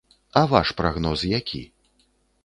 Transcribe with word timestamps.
А 0.31 0.41
ваш 0.53 0.71
прагноз 0.79 1.25
які? 1.33 1.61